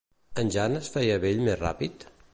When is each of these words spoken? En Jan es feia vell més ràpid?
En 0.43 0.47
Jan 0.55 0.79
es 0.79 0.89
feia 0.95 1.19
vell 1.27 1.45
més 1.49 1.63
ràpid? 1.63 2.11